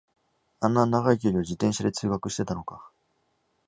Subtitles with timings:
[0.61, 2.89] あんな長い距離を自転車で通学してたのか